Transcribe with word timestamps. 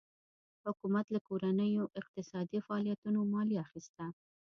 حکومت 0.65 1.05
له 1.13 1.19
کورنیو 1.27 1.83
اقتصادي 1.99 2.59
فعالیتونو 2.67 3.19
مالیه 3.33 3.61
اخیسته. 3.65 4.05